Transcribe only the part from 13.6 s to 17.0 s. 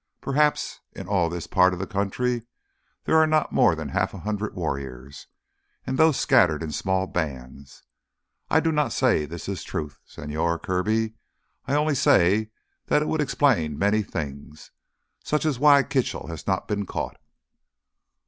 many things—such as why Kitchell has not been